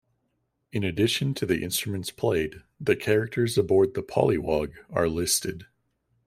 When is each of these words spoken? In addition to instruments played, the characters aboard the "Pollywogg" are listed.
In 0.71 0.83
addition 0.83 1.35
to 1.35 1.61
instruments 1.63 2.09
played, 2.09 2.63
the 2.79 2.95
characters 2.95 3.55
aboard 3.55 3.93
the 3.93 4.01
"Pollywogg" 4.01 4.71
are 4.89 5.07
listed. 5.07 5.67